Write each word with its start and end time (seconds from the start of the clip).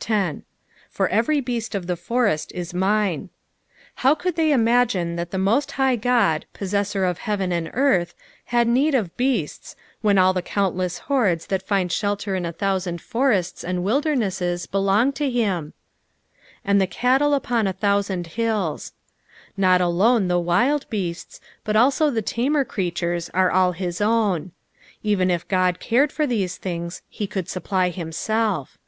JO. 0.00 0.40
"For 0.88 1.06
every 1.08 1.42
heatt 1.42 1.74
of 1.74 1.84
tht 1.86 1.98
forent 1.98 2.50
it 2.54 2.72
mine.'" 2.72 3.28
How 3.96 4.14
could 4.14 4.36
they 4.36 4.50
imagine 4.50 5.16
that 5.16 5.32
the 5.32 5.38
Host 5.38 5.72
High 5.72 5.96
Ood, 5.96 6.46
posaesaor 6.54 7.04
of 7.10 7.18
heaven 7.18 7.52
and 7.52 7.68
earth, 7.74 8.14
had 8.46 8.68
need 8.68 8.94
of 8.94 9.14
beasts, 9.18 9.76
when 10.00 10.16
all 10.16 10.32
the 10.32 10.40
countless 10.40 10.96
hordes 11.12 11.48
that 11.48 11.62
find 11.68 11.92
shelter 11.92 12.34
in 12.34 12.46
a 12.46 12.54
thousand 12.54 13.02
forests 13.02 13.62
and 13.62 13.80
wildcmeeaea 13.84 14.70
belong 14.70 15.12
to 15.12 15.28
him) 15.30 15.74
"And 16.64 16.80
the 16.80 16.86
eatlie 16.86 17.38
vpon 17.42 17.68
a 17.68 17.74
thoatand 17.74 18.28
hilU." 18.34 18.78
Not 19.58 19.82
alone 19.82 20.28
the 20.28 20.40
wild 20.40 20.88
beasts, 20.88 21.38
but 21.64 21.76
also 21.76 22.08
the 22.10 22.22
tamer 22.22 22.64
creatures 22.64 23.28
are 23.34 23.50
all 23.50 23.72
his 23.72 24.00
own. 24.00 24.52
Even 25.02 25.30
if 25.30 25.46
God 25.46 25.80
cared 25.80 26.12
for 26.12 26.26
these 26.26 26.56
things, 26.56 27.02
he 27.10 27.26
could 27.26 27.50
supply 27.50 27.90
himself. 27.90 28.78